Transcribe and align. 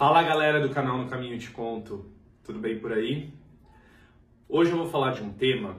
Fala 0.00 0.22
galera 0.22 0.66
do 0.66 0.70
canal 0.72 0.96
No 0.96 1.10
Caminho 1.10 1.38
Te 1.38 1.50
Conto, 1.50 2.06
tudo 2.42 2.58
bem 2.58 2.78
por 2.78 2.90
aí? 2.90 3.34
Hoje 4.48 4.70
eu 4.70 4.78
vou 4.78 4.88
falar 4.88 5.10
de 5.10 5.22
um 5.22 5.30
tema 5.30 5.76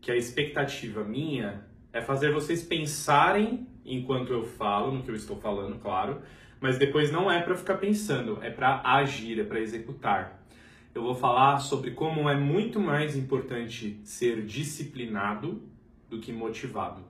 que 0.00 0.10
a 0.10 0.16
expectativa 0.16 1.04
minha 1.04 1.64
é 1.92 2.00
fazer 2.00 2.32
vocês 2.32 2.64
pensarem 2.64 3.68
enquanto 3.84 4.32
eu 4.32 4.42
falo, 4.42 4.90
no 4.90 5.04
que 5.04 5.12
eu 5.12 5.14
estou 5.14 5.36
falando, 5.36 5.78
claro, 5.78 6.22
mas 6.60 6.76
depois 6.76 7.12
não 7.12 7.30
é 7.30 7.40
para 7.40 7.54
ficar 7.54 7.76
pensando, 7.76 8.42
é 8.42 8.50
para 8.50 8.82
agir, 8.84 9.38
é 9.38 9.44
para 9.44 9.60
executar. 9.60 10.44
Eu 10.92 11.04
vou 11.04 11.14
falar 11.14 11.60
sobre 11.60 11.92
como 11.92 12.28
é 12.28 12.34
muito 12.34 12.80
mais 12.80 13.16
importante 13.16 14.00
ser 14.02 14.44
disciplinado 14.44 15.62
do 16.10 16.18
que 16.18 16.32
motivado. 16.32 17.04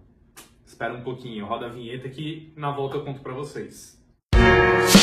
Espera 0.67 0.93
um 0.93 1.03
pouquinho, 1.03 1.47
roda 1.47 1.65
a 1.65 1.71
vinheta 1.71 2.11
que 2.11 2.53
na 2.55 2.71
volta 2.71 2.99
eu 2.99 3.05
conto 3.05 3.23
para 3.23 3.33
vocês. 3.33 3.99
Bom, 4.35 5.02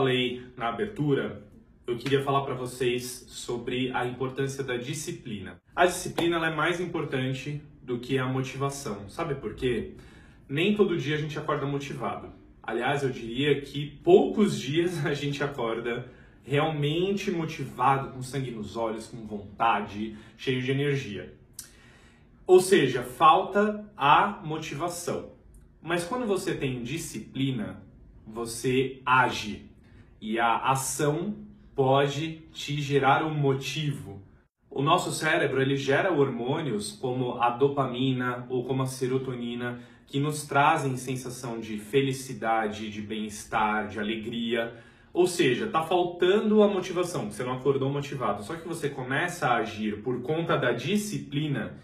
falei 0.00 0.42
na 0.56 0.68
abertura, 0.68 1.42
eu 1.86 1.94
queria 1.94 2.24
falar 2.24 2.40
para 2.40 2.54
vocês 2.54 3.26
sobre 3.28 3.92
a 3.92 4.06
importância 4.06 4.64
da 4.64 4.78
disciplina. 4.78 5.60
A 5.76 5.84
disciplina 5.84 6.38
é 6.46 6.54
mais 6.54 6.80
importante 6.80 7.60
do 7.82 7.98
que 7.98 8.16
a 8.16 8.24
motivação. 8.24 9.10
Sabe 9.10 9.34
por 9.34 9.54
quê? 9.54 9.92
Nem 10.48 10.74
todo 10.74 10.96
dia 10.96 11.16
a 11.16 11.18
gente 11.18 11.38
acorda 11.38 11.66
motivado. 11.66 12.32
Aliás, 12.62 13.02
eu 13.02 13.10
diria 13.10 13.60
que 13.60 13.98
poucos 14.02 14.58
dias 14.58 15.04
a 15.04 15.12
gente 15.12 15.44
acorda 15.44 16.10
realmente 16.42 17.30
motivado, 17.30 18.08
com 18.14 18.22
sangue 18.22 18.50
nos 18.50 18.78
olhos, 18.78 19.06
com 19.06 19.26
vontade, 19.26 20.16
cheio 20.38 20.62
de 20.62 20.70
energia. 20.70 21.34
Ou 22.46 22.58
seja, 22.58 23.02
falta 23.02 23.86
a 23.94 24.40
motivação. 24.42 25.32
Mas 25.82 26.04
quando 26.04 26.26
você 26.26 26.54
tem 26.54 26.82
disciplina, 26.82 27.82
você 28.26 29.02
age 29.04 29.69
e 30.20 30.38
a 30.38 30.58
ação 30.58 31.34
pode 31.74 32.42
te 32.52 32.80
gerar 32.80 33.24
um 33.24 33.32
motivo. 33.32 34.20
O 34.70 34.82
nosso 34.82 35.10
cérebro 35.10 35.60
ele 35.60 35.76
gera 35.76 36.12
hormônios 36.12 36.92
como 36.92 37.40
a 37.40 37.50
dopamina 37.50 38.46
ou 38.48 38.64
como 38.64 38.82
a 38.82 38.86
serotonina 38.86 39.80
que 40.06 40.20
nos 40.20 40.44
trazem 40.44 40.96
sensação 40.96 41.58
de 41.58 41.78
felicidade, 41.78 42.90
de 42.90 43.00
bem-estar, 43.00 43.88
de 43.88 43.98
alegria. 43.98 44.74
Ou 45.12 45.26
seja, 45.26 45.66
está 45.66 45.82
faltando 45.82 46.62
a 46.62 46.68
motivação, 46.68 47.30
você 47.30 47.42
não 47.42 47.54
acordou 47.54 47.90
motivado. 47.90 48.42
Só 48.42 48.54
que 48.54 48.66
você 48.66 48.88
começa 48.88 49.48
a 49.48 49.56
agir 49.56 50.02
por 50.02 50.20
conta 50.22 50.56
da 50.56 50.72
disciplina, 50.72 51.74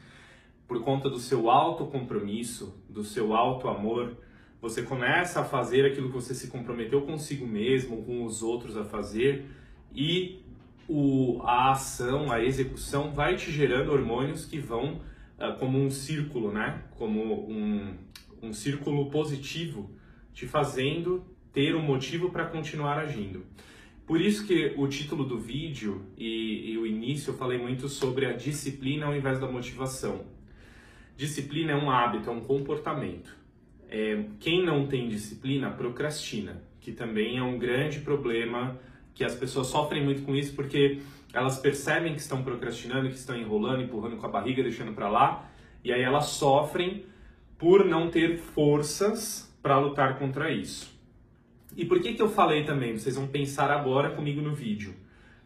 por 0.68 0.82
conta 0.82 1.08
do 1.08 1.18
seu 1.18 1.50
autocompromisso, 1.50 2.80
do 2.88 3.02
seu 3.02 3.34
auto 3.34 3.68
amor, 3.68 4.16
você 4.60 4.82
começa 4.82 5.40
a 5.40 5.44
fazer 5.44 5.84
aquilo 5.86 6.08
que 6.08 6.14
você 6.14 6.34
se 6.34 6.48
comprometeu 6.48 7.02
consigo 7.02 7.46
mesmo, 7.46 8.02
com 8.04 8.24
os 8.24 8.42
outros 8.42 8.76
a 8.76 8.84
fazer, 8.84 9.46
e 9.94 10.42
o, 10.88 11.40
a 11.42 11.72
ação, 11.72 12.30
a 12.30 12.42
execução 12.42 13.12
vai 13.12 13.36
te 13.36 13.50
gerando 13.50 13.92
hormônios 13.92 14.44
que 14.44 14.58
vão 14.58 15.00
uh, 15.38 15.58
como 15.58 15.78
um 15.78 15.90
círculo, 15.90 16.52
né? 16.52 16.82
Como 16.96 17.48
um, 17.50 17.94
um 18.42 18.52
círculo 18.52 19.10
positivo, 19.10 19.90
te 20.32 20.46
fazendo 20.46 21.24
ter 21.52 21.74
um 21.74 21.82
motivo 21.82 22.30
para 22.30 22.44
continuar 22.46 22.98
agindo. 22.98 23.44
Por 24.06 24.20
isso 24.20 24.46
que 24.46 24.74
o 24.76 24.86
título 24.86 25.24
do 25.24 25.38
vídeo 25.38 26.06
e, 26.16 26.72
e 26.72 26.78
o 26.78 26.86
início 26.86 27.30
eu 27.30 27.36
falei 27.36 27.58
muito 27.58 27.88
sobre 27.88 28.26
a 28.26 28.32
disciplina 28.32 29.06
ao 29.06 29.16
invés 29.16 29.40
da 29.40 29.50
motivação. 29.50 30.26
Disciplina 31.16 31.72
é 31.72 31.76
um 31.76 31.90
hábito, 31.90 32.28
é 32.28 32.32
um 32.32 32.40
comportamento. 32.40 33.34
É, 33.88 34.24
quem 34.40 34.64
não 34.64 34.86
tem 34.86 35.08
disciplina 35.08 35.70
procrastina, 35.70 36.62
que 36.80 36.92
também 36.92 37.38
é 37.38 37.42
um 37.42 37.58
grande 37.58 38.00
problema 38.00 38.78
que 39.14 39.24
as 39.24 39.34
pessoas 39.34 39.68
sofrem 39.68 40.04
muito 40.04 40.22
com 40.22 40.34
isso 40.34 40.54
porque 40.54 41.00
elas 41.32 41.58
percebem 41.58 42.14
que 42.14 42.20
estão 42.20 42.42
procrastinando, 42.42 43.08
que 43.08 43.16
estão 43.16 43.36
enrolando, 43.36 43.82
empurrando 43.82 44.16
com 44.16 44.26
a 44.26 44.28
barriga, 44.28 44.62
deixando 44.62 44.92
para 44.92 45.08
lá, 45.08 45.50
e 45.84 45.92
aí 45.92 46.02
elas 46.02 46.26
sofrem 46.26 47.04
por 47.58 47.84
não 47.84 48.10
ter 48.10 48.38
forças 48.38 49.52
para 49.62 49.78
lutar 49.78 50.18
contra 50.18 50.50
isso. 50.50 50.94
E 51.76 51.84
por 51.84 52.00
que 52.00 52.14
que 52.14 52.22
eu 52.22 52.28
falei 52.28 52.64
também? 52.64 52.96
Vocês 52.96 53.16
vão 53.16 53.26
pensar 53.26 53.70
agora 53.70 54.10
comigo 54.10 54.40
no 54.40 54.54
vídeo 54.54 54.94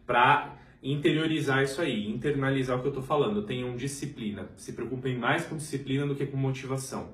para 0.05 0.55
interiorizar 0.81 1.63
isso 1.63 1.81
aí, 1.81 2.09
internalizar 2.09 2.77
o 2.77 2.81
que 2.81 2.87
eu 2.87 2.91
estou 2.91 3.03
falando. 3.03 3.43
Tenham 3.43 3.75
disciplina. 3.75 4.49
Se 4.55 4.73
preocupem 4.73 5.17
mais 5.17 5.45
com 5.45 5.57
disciplina 5.57 6.05
do 6.05 6.15
que 6.15 6.25
com 6.25 6.37
motivação. 6.37 7.13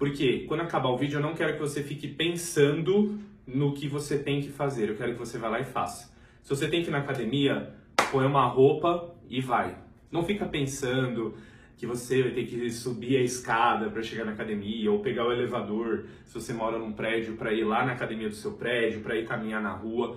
Porque 0.00 0.46
quando 0.48 0.62
acabar 0.62 0.88
o 0.88 0.96
vídeo, 0.96 1.18
eu 1.18 1.22
não 1.22 1.34
quero 1.34 1.52
que 1.52 1.60
você 1.60 1.82
fique 1.82 2.08
pensando 2.08 3.20
no 3.46 3.74
que 3.74 3.86
você 3.86 4.18
tem 4.18 4.40
que 4.40 4.48
fazer. 4.48 4.88
Eu 4.88 4.96
quero 4.96 5.12
que 5.12 5.18
você 5.18 5.36
vá 5.36 5.50
lá 5.50 5.60
e 5.60 5.64
faça. 5.64 6.10
Se 6.42 6.48
você 6.48 6.66
tem 6.68 6.82
que 6.82 6.88
ir 6.88 6.90
na 6.90 7.00
academia, 7.00 7.74
põe 8.10 8.24
uma 8.24 8.46
roupa 8.46 9.14
e 9.28 9.42
vai. 9.42 9.76
Não 10.10 10.22
fica 10.22 10.46
pensando 10.46 11.34
que 11.76 11.86
você 11.86 12.22
vai 12.22 12.32
ter 12.32 12.46
que 12.46 12.70
subir 12.70 13.18
a 13.18 13.22
escada 13.22 13.90
para 13.90 14.02
chegar 14.02 14.24
na 14.24 14.32
academia 14.32 14.90
ou 14.90 15.00
pegar 15.00 15.26
o 15.26 15.32
elevador, 15.32 16.06
se 16.24 16.32
você 16.32 16.54
mora 16.54 16.78
num 16.78 16.92
prédio, 16.92 17.36
para 17.36 17.52
ir 17.52 17.64
lá 17.64 17.84
na 17.84 17.92
academia 17.92 18.30
do 18.30 18.34
seu 18.34 18.52
prédio, 18.52 19.02
para 19.02 19.16
ir 19.16 19.26
caminhar 19.26 19.62
na 19.62 19.74
rua. 19.74 20.16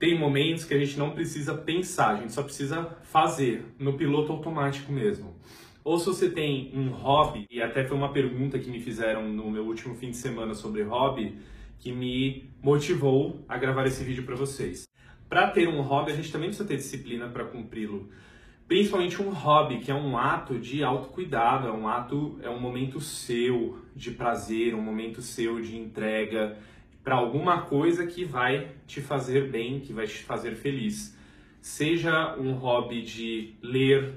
Tem 0.00 0.18
momentos 0.18 0.64
que 0.64 0.74
a 0.74 0.78
gente 0.78 0.98
não 0.98 1.12
precisa 1.12 1.54
pensar, 1.54 2.16
a 2.16 2.16
gente 2.16 2.32
só 2.32 2.42
precisa 2.42 2.84
fazer 3.04 3.66
no 3.78 3.92
piloto 3.96 4.32
automático 4.32 4.90
mesmo. 4.90 5.36
Ou 5.86 6.00
se 6.00 6.06
você 6.06 6.28
tem 6.28 6.72
um 6.74 6.88
hobby, 6.88 7.46
e 7.48 7.62
até 7.62 7.84
foi 7.84 7.96
uma 7.96 8.12
pergunta 8.12 8.58
que 8.58 8.68
me 8.68 8.80
fizeram 8.80 9.32
no 9.32 9.48
meu 9.48 9.64
último 9.64 9.94
fim 9.94 10.10
de 10.10 10.16
semana 10.16 10.52
sobre 10.52 10.82
hobby, 10.82 11.38
que 11.78 11.92
me 11.92 12.50
motivou 12.60 13.44
a 13.48 13.56
gravar 13.56 13.86
esse 13.86 14.02
vídeo 14.02 14.24
para 14.24 14.34
vocês. 14.34 14.88
Para 15.28 15.48
ter 15.48 15.68
um 15.68 15.80
hobby, 15.82 16.10
a 16.10 16.16
gente 16.16 16.32
também 16.32 16.48
precisa 16.48 16.66
ter 16.66 16.76
disciplina 16.76 17.28
para 17.28 17.44
cumpri-lo. 17.44 18.10
Principalmente 18.66 19.22
um 19.22 19.30
hobby, 19.30 19.78
que 19.78 19.92
é 19.92 19.94
um 19.94 20.18
ato 20.18 20.58
de 20.58 20.82
autocuidado, 20.82 21.68
é 21.68 21.72
um 21.72 21.86
ato, 21.86 22.36
é 22.42 22.50
um 22.50 22.58
momento 22.58 23.00
seu 23.00 23.78
de 23.94 24.10
prazer, 24.10 24.74
um 24.74 24.82
momento 24.82 25.22
seu 25.22 25.60
de 25.60 25.76
entrega 25.78 26.58
para 27.04 27.14
alguma 27.14 27.62
coisa 27.62 28.04
que 28.08 28.24
vai 28.24 28.72
te 28.88 29.00
fazer 29.00 29.52
bem, 29.52 29.78
que 29.78 29.92
vai 29.92 30.08
te 30.08 30.18
fazer 30.24 30.56
feliz. 30.56 31.16
Seja 31.60 32.36
um 32.36 32.54
hobby 32.54 33.02
de 33.02 33.54
ler, 33.62 34.14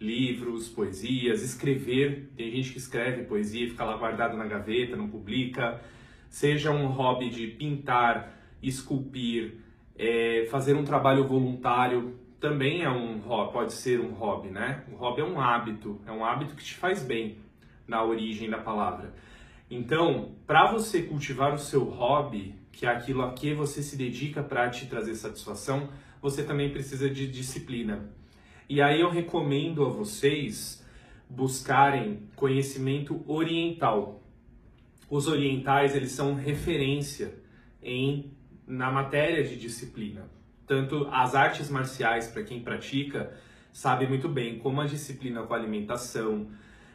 livros, 0.00 0.68
poesias, 0.68 1.42
escrever. 1.42 2.30
Tem 2.36 2.50
gente 2.50 2.72
que 2.72 2.78
escreve 2.78 3.24
poesia 3.24 3.68
fica 3.68 3.84
lá 3.84 3.96
guardado 3.96 4.36
na 4.36 4.46
gaveta, 4.46 4.96
não 4.96 5.08
publica. 5.08 5.80
Seja 6.28 6.70
um 6.70 6.86
hobby 6.86 7.28
de 7.28 7.46
pintar, 7.48 8.34
esculpir, 8.62 9.56
é, 9.98 10.46
fazer 10.50 10.74
um 10.74 10.84
trabalho 10.84 11.26
voluntário, 11.26 12.18
também 12.40 12.82
é 12.82 12.90
um 12.90 13.20
pode 13.52 13.74
ser 13.74 14.00
um 14.00 14.12
hobby, 14.12 14.48
né? 14.48 14.82
O 14.90 14.96
hobby 14.96 15.20
é 15.20 15.24
um 15.24 15.38
hábito, 15.38 16.00
é 16.06 16.10
um 16.10 16.24
hábito 16.24 16.54
que 16.54 16.64
te 16.64 16.74
faz 16.74 17.02
bem 17.02 17.36
na 17.86 18.02
origem 18.02 18.48
da 18.48 18.58
palavra. 18.58 19.12
Então, 19.70 20.32
para 20.46 20.72
você 20.72 21.02
cultivar 21.02 21.52
o 21.54 21.58
seu 21.58 21.84
hobby, 21.84 22.54
que 22.72 22.86
é 22.86 22.88
aquilo 22.88 23.22
a 23.22 23.32
que 23.32 23.52
você 23.52 23.82
se 23.82 23.96
dedica 23.96 24.42
para 24.42 24.70
te 24.70 24.86
trazer 24.86 25.14
satisfação, 25.14 25.90
você 26.22 26.42
também 26.42 26.70
precisa 26.70 27.10
de 27.10 27.30
disciplina. 27.30 28.10
E 28.70 28.80
aí 28.80 29.00
eu 29.00 29.10
recomendo 29.10 29.84
a 29.84 29.88
vocês 29.88 30.86
buscarem 31.28 32.22
conhecimento 32.36 33.20
oriental. 33.26 34.22
Os 35.10 35.26
orientais, 35.26 35.96
eles 35.96 36.12
são 36.12 36.36
referência 36.36 37.34
em 37.82 38.30
na 38.64 38.88
matéria 38.88 39.42
de 39.42 39.56
disciplina. 39.56 40.30
Tanto 40.68 41.08
as 41.10 41.34
artes 41.34 41.68
marciais, 41.68 42.28
para 42.28 42.44
quem 42.44 42.60
pratica, 42.62 43.36
sabe 43.72 44.06
muito 44.06 44.28
bem 44.28 44.60
como 44.60 44.80
a 44.80 44.86
disciplina 44.86 45.42
com 45.42 45.52
a 45.52 45.56
alimentação, 45.56 46.46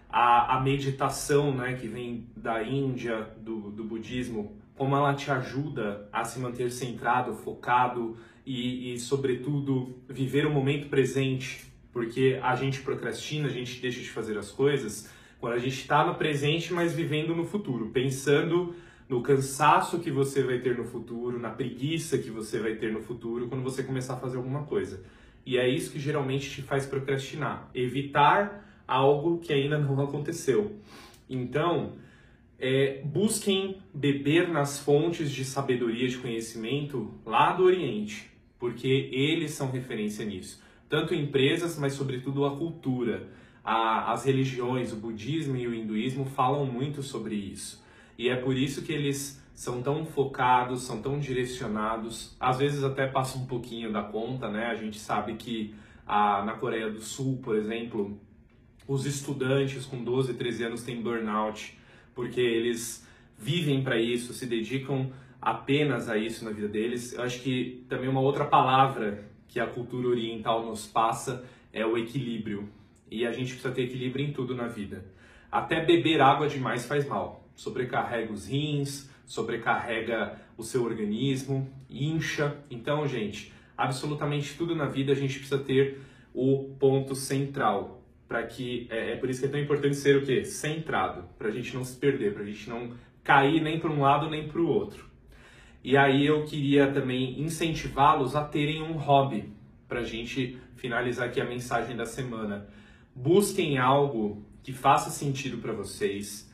a, 0.09 0.55
a 0.55 0.61
meditação, 0.61 1.53
né, 1.53 1.73
que 1.73 1.89
vem 1.89 2.29
da 2.37 2.63
Índia, 2.63 3.27
do, 3.41 3.69
do 3.69 3.83
budismo, 3.83 4.55
como 4.77 4.95
ela 4.95 5.13
te 5.13 5.29
ajuda 5.29 6.07
a 6.13 6.23
se 6.23 6.39
manter 6.39 6.71
centrado, 6.71 7.35
focado 7.35 8.15
e, 8.45 8.93
e, 8.93 8.99
sobretudo, 8.99 9.95
viver 10.07 10.45
o 10.45 10.51
momento 10.51 10.87
presente, 10.87 11.65
porque 11.91 12.39
a 12.41 12.55
gente 12.55 12.81
procrastina, 12.81 13.47
a 13.47 13.51
gente 13.51 13.81
deixa 13.81 13.99
de 13.99 14.09
fazer 14.09 14.37
as 14.37 14.51
coisas 14.51 15.09
quando 15.39 15.53
a 15.53 15.59
gente 15.59 15.79
está 15.79 16.05
no 16.05 16.15
presente, 16.15 16.73
mas 16.73 16.93
vivendo 16.93 17.35
no 17.35 17.45
futuro, 17.45 17.89
pensando 17.89 18.75
no 19.07 19.21
cansaço 19.21 19.99
que 19.99 20.09
você 20.09 20.43
vai 20.43 20.59
ter 20.59 20.77
no 20.77 20.83
futuro, 20.83 21.39
na 21.39 21.49
preguiça 21.49 22.17
que 22.17 22.29
você 22.29 22.59
vai 22.59 22.75
ter 22.75 22.91
no 22.91 23.01
futuro 23.01 23.47
quando 23.47 23.63
você 23.63 23.83
começar 23.83 24.15
a 24.15 24.17
fazer 24.17 24.37
alguma 24.37 24.63
coisa. 24.63 25.03
E 25.45 25.57
é 25.57 25.67
isso 25.67 25.91
que 25.91 25.99
geralmente 25.99 26.49
te 26.49 26.61
faz 26.61 26.85
procrastinar, 26.85 27.69
evitar 27.73 28.83
algo 28.87 29.37
que 29.39 29.53
ainda 29.53 29.77
não 29.77 30.01
aconteceu. 30.03 30.75
Então, 31.29 31.93
é, 32.57 33.01
busquem 33.03 33.77
beber 33.93 34.47
nas 34.47 34.79
fontes 34.79 35.31
de 35.31 35.45
sabedoria, 35.45 36.07
de 36.07 36.17
conhecimento 36.17 37.13
lá 37.25 37.53
do 37.53 37.63
Oriente, 37.63 38.31
porque 38.59 39.09
eles 39.11 39.51
são 39.51 39.71
referência 39.71 40.25
nisso. 40.25 40.61
Tanto 40.87 41.13
empresas, 41.13 41.77
mas 41.77 41.93
sobretudo 41.93 42.45
a 42.45 42.55
cultura. 42.55 43.27
A, 43.63 44.11
as 44.11 44.25
religiões, 44.25 44.93
o 44.93 44.97
budismo 44.97 45.55
e 45.55 45.67
o 45.67 45.73
hinduísmo 45.73 46.25
falam 46.25 46.65
muito 46.65 47.01
sobre 47.01 47.35
isso. 47.35 47.83
E 48.17 48.29
é 48.29 48.35
por 48.35 48.55
isso 48.55 48.83
que 48.83 48.93
eles 48.93 49.41
são 49.55 49.81
tão 49.81 50.05
focados, 50.05 50.83
são 50.83 51.01
tão 51.01 51.17
direcionados, 51.17 52.35
às 52.39 52.57
vezes 52.57 52.83
até 52.83 53.07
passa 53.07 53.37
um 53.37 53.45
pouquinho 53.45 53.91
da 53.91 54.03
conta, 54.03 54.49
né? 54.49 54.65
A 54.65 54.75
gente 54.75 54.99
sabe 54.99 55.35
que 55.35 55.73
a, 56.05 56.43
na 56.43 56.53
Coreia 56.53 56.91
do 56.91 57.01
Sul, 57.01 57.39
por 57.41 57.55
exemplo, 57.55 58.19
os 58.87 59.05
estudantes 59.05 59.85
com 59.85 60.03
12, 60.03 60.33
13 60.33 60.63
anos 60.65 60.83
têm 60.83 61.01
burnout, 61.01 61.77
porque 62.13 62.41
eles 62.41 63.07
vivem 63.37 63.81
para 63.81 63.97
isso, 63.97 64.33
se 64.33 64.45
dedicam 64.45 65.11
apenas 65.45 66.09
a 66.09 66.17
isso 66.17 66.43
na 66.43 66.49
vida 66.49 66.67
deles. 66.67 67.13
Eu 67.13 67.21
acho 67.21 67.39
que 67.41 67.85
também 67.87 68.09
uma 68.09 68.19
outra 68.19 68.45
palavra 68.45 69.29
que 69.47 69.59
a 69.59 69.67
cultura 69.67 70.07
oriental 70.07 70.65
nos 70.65 70.87
passa 70.87 71.45
é 71.71 71.85
o 71.85 71.95
equilíbrio. 71.95 72.67
E 73.11 73.27
a 73.27 73.31
gente 73.31 73.51
precisa 73.51 73.71
ter 73.71 73.83
equilíbrio 73.83 74.25
em 74.25 74.33
tudo 74.33 74.55
na 74.55 74.67
vida. 74.67 75.05
Até 75.51 75.85
beber 75.85 76.19
água 76.19 76.47
demais 76.47 76.87
faz 76.87 77.07
mal. 77.07 77.47
Sobrecarrega 77.55 78.33
os 78.33 78.47
rins, 78.47 79.07
sobrecarrega 79.23 80.41
o 80.57 80.63
seu 80.63 80.83
organismo, 80.83 81.69
incha. 81.87 82.57
Então, 82.71 83.07
gente, 83.07 83.53
absolutamente 83.77 84.57
tudo 84.57 84.75
na 84.75 84.85
vida 84.85 85.11
a 85.11 85.15
gente 85.15 85.37
precisa 85.37 85.59
ter 85.59 86.01
o 86.33 86.75
ponto 86.79 87.13
central 87.13 88.01
para 88.27 88.41
que 88.43 88.87
é, 88.89 89.11
é, 89.11 89.15
por 89.15 89.29
isso 89.29 89.41
que 89.41 89.45
é 89.45 89.49
tão 89.49 89.59
importante 89.59 89.95
ser 89.95 90.17
o 90.17 90.25
quê? 90.25 90.43
Centrado, 90.43 91.29
para 91.37 91.49
a 91.49 91.51
gente 91.51 91.75
não 91.75 91.83
se 91.83 91.95
perder, 91.95 92.33
para 92.33 92.41
a 92.41 92.45
gente 92.45 92.67
não 92.67 92.93
cair 93.23 93.61
nem 93.61 93.79
para 93.79 93.91
um 93.91 94.01
lado 94.01 94.27
nem 94.27 94.47
para 94.47 94.59
o 94.59 94.67
outro. 94.67 95.14
E 95.85 95.95
aí 95.95 96.25
eu 96.25 96.43
queria 96.45 96.91
também 96.91 97.39
incentivá-los 97.39 98.35
a 98.35 98.43
terem 98.43 98.81
um 98.81 98.93
hobby, 98.93 99.53
para 99.87 99.99
a 99.99 100.03
gente 100.03 100.59
finalizar 100.75 101.27
aqui 101.27 101.39
a 101.39 101.45
mensagem 101.45 101.95
da 101.95 102.07
semana. 102.07 102.67
Busquem 103.13 103.77
algo 103.77 104.43
que 104.63 104.73
faça 104.73 105.11
sentido 105.11 105.59
para 105.59 105.73
vocês. 105.73 106.51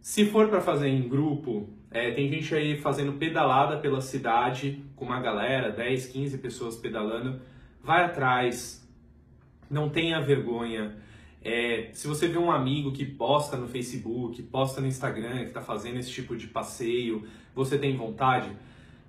Se 0.00 0.26
for 0.26 0.48
para 0.48 0.60
fazer 0.60 0.86
em 0.86 1.08
grupo, 1.08 1.68
é, 1.90 2.12
tem 2.12 2.30
gente 2.30 2.54
aí 2.54 2.76
fazendo 2.76 3.14
pedalada 3.14 3.78
pela 3.78 4.00
cidade 4.00 4.84
com 4.94 5.06
uma 5.06 5.20
galera, 5.20 5.72
10, 5.72 6.06
15 6.06 6.38
pessoas 6.38 6.76
pedalando. 6.76 7.40
Vai 7.82 8.04
atrás, 8.04 8.88
não 9.68 9.88
tenha 9.88 10.20
vergonha. 10.20 10.94
É, 11.42 11.90
se 11.92 12.06
você 12.06 12.26
vê 12.28 12.38
um 12.38 12.50
amigo 12.50 12.92
que 12.92 13.04
posta 13.04 13.56
no 13.56 13.68
Facebook, 13.68 14.42
posta 14.44 14.80
no 14.80 14.86
Instagram, 14.86 15.38
que 15.38 15.48
está 15.48 15.60
fazendo 15.60 15.98
esse 15.98 16.10
tipo 16.10 16.36
de 16.36 16.46
passeio, 16.46 17.26
você 17.54 17.78
tem 17.78 17.96
vontade, 17.96 18.50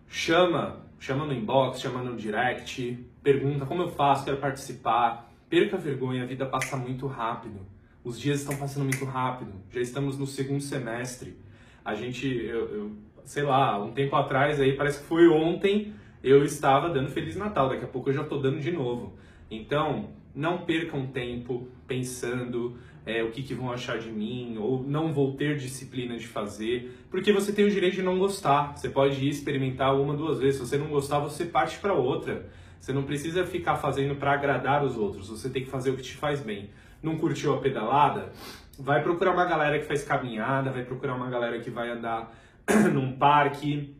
chama, 0.08 0.86
chama 1.00 1.26
no 1.26 1.34
inbox, 1.34 1.80
chama 1.80 2.04
no 2.04 2.16
direct, 2.16 3.00
pergunta 3.24 3.66
como 3.66 3.81
eu 3.81 3.90
faço, 3.90 4.26
quero 4.26 4.38
participar. 4.38 5.28
Perca 5.50 5.78
a 5.78 5.80
vergonha, 5.80 6.24
a 6.24 6.28
vida 6.28 6.46
passa 6.46 6.78
muito 6.78 7.08
rápido. 7.08 7.66
Os 8.04 8.20
dias 8.20 8.42
estão 8.42 8.56
passando 8.56 8.84
muito 8.84 9.04
rápido. 9.04 9.52
Já 9.72 9.81
estamos 9.81 10.18
no 10.18 10.28
segundo 10.28 10.62
semestre 10.62 11.36
a 11.84 11.96
gente, 11.96 12.28
eu, 12.28 12.68
eu, 12.70 12.92
sei 13.26 13.44
lá, 13.44 13.81
um 13.84 13.92
tempo 13.92 14.16
atrás 14.16 14.60
aí, 14.60 14.74
parece 14.74 15.00
que 15.00 15.06
foi 15.06 15.28
ontem, 15.28 15.94
eu 16.24 16.44
estava 16.44 16.90
dando 16.90 17.10
Feliz 17.10 17.36
Natal, 17.36 17.70
daqui 17.70 17.86
a 17.86 17.88
pouco 17.88 18.10
eu 18.10 18.14
já 18.14 18.22
estou 18.22 18.42
dando 18.42 18.60
de 18.60 18.72
novo. 18.72 19.14
Então, 19.50 20.10
não 20.34 20.60
percam 20.60 21.08
tempo 21.08 21.68
pensando 21.88 22.78
é, 23.06 23.24
o 23.24 23.31
que, 23.31 23.42
que 23.42 23.54
vão 23.54 23.72
achar 23.72 23.98
de 23.98 24.12
mim, 24.12 24.58
ou 24.58 24.84
não 24.84 25.12
vou 25.12 25.36
ter 25.36 25.58
disciplina 25.58 26.18
de 26.18 26.28
fazer, 26.28 26.92
porque 27.10 27.31
você 27.34 27.52
tem 27.52 27.66
o 27.66 27.72
direito 27.72 27.96
de 27.96 28.04
não 28.04 28.20
gostar. 28.20 28.78
Você 28.78 28.90
pode 28.90 29.28
experimentar 29.28 30.00
uma, 30.00 30.16
duas 30.16 30.40
vezes. 30.40 30.60
Se 30.60 30.68
você 30.68 30.78
não 30.78 30.88
gostar, 30.88 31.20
você 31.20 31.46
parte 31.46 31.80
para 31.80 31.94
outra. 31.94 32.50
Você 32.80 32.94
não 32.94 33.04
precisa 33.04 33.46
ficar 33.46 33.76
fazendo 33.76 34.16
para 34.16 34.34
agradar 34.34 34.86
os 34.86 34.96
outros, 34.96 35.28
você 35.28 35.50
tem 35.50 35.64
que 35.64 35.70
fazer 35.70 35.90
o 35.90 35.98
que 35.98 36.04
te 36.04 36.16
faz 36.16 36.40
bem. 36.42 36.70
Não 37.04 37.18
curtiu 37.18 37.54
a 37.54 37.58
pedalada? 37.60 38.31
vai 38.80 39.04
procurar 39.04 39.34
uma 39.34 39.46
galera 39.46 39.78
que 39.78 39.86
faz 39.86 40.04
caminhada, 40.04 40.72
vai 40.72 40.84
procurar 40.84 41.16
uma 41.16 41.30
galera 41.30 41.60
que 41.60 41.70
vai 41.70 41.90
andar 41.90 42.34
num 42.94 43.18
parque, 43.18 43.96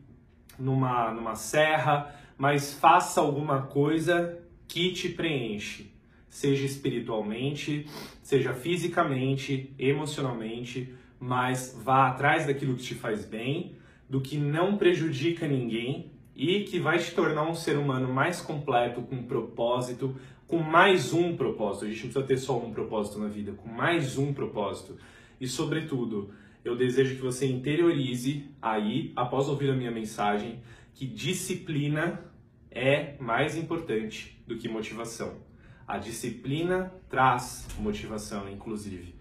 numa, 0.58 1.12
numa 1.12 1.34
serra, 1.34 2.14
mas 2.38 2.72
faça 2.72 3.20
alguma 3.20 3.62
coisa 3.62 4.38
que 4.66 4.92
te 4.92 5.10
preenche, 5.10 5.92
seja 6.30 6.64
espiritualmente, 6.64 7.86
seja 8.22 8.54
fisicamente, 8.54 9.74
emocionalmente, 9.78 10.94
mas 11.18 11.76
vá 11.82 12.06
atrás 12.06 12.46
daquilo 12.46 12.76
que 12.76 12.82
te 12.82 12.94
faz 12.94 13.26
bem, 13.26 13.76
do 14.08 14.20
que 14.20 14.38
não 14.38 14.78
prejudica 14.78 15.46
ninguém 15.46 16.12
e 16.34 16.60
que 16.60 16.78
vai 16.78 16.98
te 16.98 17.12
tornar 17.12 17.46
um 17.46 17.54
ser 17.54 17.76
humano 17.76 18.12
mais 18.12 18.40
completo, 18.40 19.02
com 19.02 19.22
propósito, 19.24 20.16
com 20.46 20.58
mais 20.58 21.12
um 21.12 21.36
propósito. 21.36 21.84
A 21.84 21.88
gente 21.88 22.04
não 22.04 22.10
precisa 22.12 22.26
ter 22.26 22.38
só 22.38 22.58
um 22.58 22.72
propósito 22.72 23.18
na 23.18 23.28
vida, 23.28 23.52
com 23.52 23.68
mais 23.68 24.16
um 24.16 24.32
propósito. 24.32 24.96
E, 25.40 25.46
sobretudo, 25.46 26.30
eu 26.64 26.76
desejo 26.76 27.16
que 27.16 27.22
você 27.22 27.46
interiorize 27.46 28.46
aí, 28.62 29.12
após 29.16 29.48
ouvir 29.48 29.70
a 29.70 29.74
minha 29.74 29.90
mensagem, 29.90 30.60
que 30.94 31.06
disciplina 31.06 32.24
é 32.70 33.16
mais 33.18 33.56
importante 33.56 34.40
do 34.46 34.56
que 34.56 34.68
motivação. 34.68 35.49
A 35.90 35.98
disciplina 35.98 36.92
traz 37.08 37.66
motivação, 37.76 38.48
inclusive. 38.48 39.12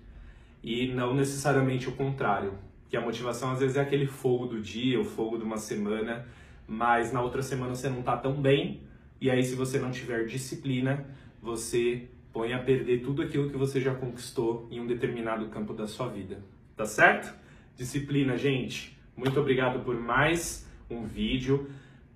E 0.64 0.88
não 0.90 1.16
necessariamente 1.16 1.90
o 1.90 1.94
contrário. 1.94 2.54
Que 2.88 2.96
a 2.96 3.02
motivação 3.02 3.50
às 3.50 3.60
vezes 3.60 3.76
é 3.76 3.82
aquele 3.82 4.06
fogo 4.06 4.46
do 4.46 4.62
dia, 4.62 5.02
o 5.02 5.04
fogo 5.04 5.40
de 5.40 5.44
uma 5.44 5.58
semana, 5.58 6.28
mas 6.68 7.12
na 7.12 7.24
outra 7.24 7.42
semana 7.42 7.74
você 7.74 7.90
não 7.90 8.02
está 8.02 8.16
tão 8.16 8.40
bem, 8.40 8.82
e 9.20 9.32
aí 9.32 9.42
se 9.42 9.56
você 9.56 9.80
não 9.80 9.90
tiver 9.90 10.28
disciplina, 10.28 11.08
você 11.42 12.08
põe 12.32 12.54
a 12.54 12.60
perder 12.60 13.02
tudo 13.02 13.24
aquilo 13.24 13.50
que 13.50 13.58
você 13.58 13.82
já 13.82 13.96
conquistou 13.96 14.68
em 14.70 14.80
um 14.80 14.86
determinado 14.86 15.48
campo 15.48 15.74
da 15.74 15.88
sua 15.88 16.08
vida. 16.08 16.40
Tá 16.78 16.86
certo? 16.86 17.34
Disciplina, 17.76 18.38
gente. 18.38 18.96
Muito 19.18 19.40
obrigado 19.40 19.84
por 19.84 20.00
mais 20.00 20.70
um 20.88 21.08
vídeo. 21.08 21.68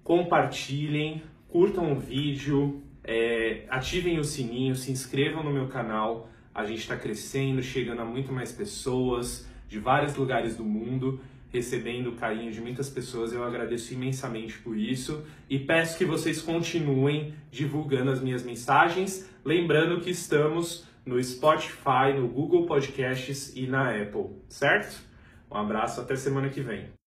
Compartilhem, 0.03 1.23
curtam 1.49 1.91
o 1.91 1.99
vídeo, 1.99 2.83
é, 3.03 3.65
ativem 3.69 4.19
o 4.19 4.23
sininho, 4.23 4.75
se 4.75 4.91
inscrevam 4.91 5.43
no 5.43 5.51
meu 5.51 5.67
canal. 5.67 6.29
A 6.53 6.65
gente 6.65 6.79
está 6.79 6.95
crescendo, 6.95 7.61
chegando 7.61 8.01
a 8.01 8.05
muito 8.05 8.31
mais 8.31 8.51
pessoas 8.51 9.47
de 9.67 9.79
vários 9.79 10.15
lugares 10.15 10.55
do 10.55 10.63
mundo 10.63 11.19
recebendo 11.53 12.09
o 12.09 12.15
carinho 12.15 12.51
de 12.51 12.59
muitas 12.59 12.89
pessoas. 12.89 13.31
Eu 13.31 13.43
agradeço 13.43 13.93
imensamente 13.93 14.57
por 14.57 14.75
isso 14.75 15.23
e 15.47 15.59
peço 15.59 15.97
que 15.97 16.03
vocês 16.03 16.41
continuem 16.41 17.35
divulgando 17.51 18.09
as 18.09 18.19
minhas 18.19 18.43
mensagens. 18.43 19.29
Lembrando 19.45 20.01
que 20.01 20.09
estamos 20.09 20.85
no 21.05 21.23
Spotify, 21.23 22.13
no 22.17 22.27
Google 22.27 22.65
Podcasts 22.65 23.55
e 23.55 23.67
na 23.67 23.91
Apple, 23.91 24.31
certo? 24.49 24.99
Um 25.51 25.57
abraço, 25.57 26.01
até 26.01 26.15
semana 26.15 26.49
que 26.49 26.61
vem. 26.61 27.02